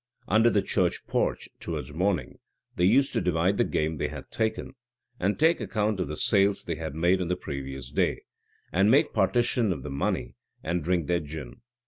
Under 0.27 0.49
the 0.49 0.63
church 0.63 1.05
porch, 1.05 1.47
towards 1.59 1.93
morning, 1.93 2.39
they 2.75 2.85
used 2.85 3.13
to 3.13 3.21
divide 3.21 3.57
the 3.57 3.63
game 3.63 3.97
they 3.97 4.07
had 4.07 4.31
taken, 4.31 4.73
and 5.19 5.37
take 5.37 5.61
account 5.61 5.99
of 5.99 6.07
the 6.07 6.17
sales 6.17 6.63
they 6.63 6.73
had 6.73 6.95
made 6.95 7.21
on 7.21 7.27
the 7.27 7.35
previous 7.35 7.91
day, 7.91 8.23
and 8.73 8.89
make 8.89 9.13
partition 9.13 9.71
of 9.71 9.83
the 9.83 9.91
money, 9.91 10.33
and 10.63 10.83
drink 10.83 11.05
their 11.05 11.19
gin. 11.19 11.61